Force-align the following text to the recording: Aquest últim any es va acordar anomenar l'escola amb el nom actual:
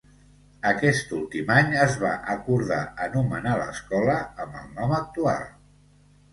Aquest 0.69 1.13
últim 1.17 1.51
any 1.57 1.69
es 1.83 1.99
va 2.05 2.15
acordar 2.37 2.81
anomenar 3.09 3.55
l'escola 3.61 4.19
amb 4.47 4.59
el 4.65 4.75
nom 4.81 4.99
actual: 5.05 5.49